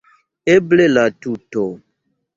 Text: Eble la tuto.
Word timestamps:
Eble 0.53 0.87
la 0.95 1.05
tuto. 1.27 1.69